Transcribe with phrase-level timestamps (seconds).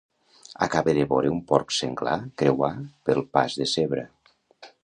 [0.65, 2.73] Acabe de vore un porc senglar creuar
[3.09, 4.09] pel pas de zebra.